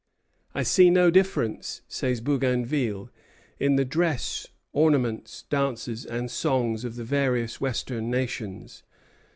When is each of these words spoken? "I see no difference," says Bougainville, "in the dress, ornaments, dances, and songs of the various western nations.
"I 0.55 0.63
see 0.63 0.89
no 0.89 1.11
difference," 1.11 1.81
says 1.87 2.21
Bougainville, 2.21 3.11
"in 3.59 3.75
the 3.75 3.85
dress, 3.85 4.47
ornaments, 4.73 5.43
dances, 5.43 6.07
and 6.07 6.31
songs 6.31 6.83
of 6.83 6.95
the 6.95 7.03
various 7.05 7.61
western 7.61 8.09
nations. 8.09 8.81